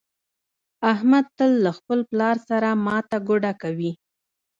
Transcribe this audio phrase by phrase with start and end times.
[0.91, 3.91] احمد تل له خپل پلار سره ماته ګوډه کوي.